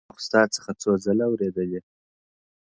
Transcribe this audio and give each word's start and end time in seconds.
ما 0.07 0.11
خو 0.15 0.21
ستا 0.27 0.41
څخه 0.55 0.71
څو 0.81 0.91
ځله 1.03 1.25
اورېدلي، 1.29 1.79